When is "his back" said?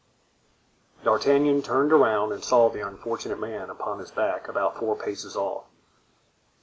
3.99-4.47